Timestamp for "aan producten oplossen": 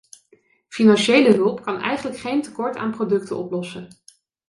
2.75-3.89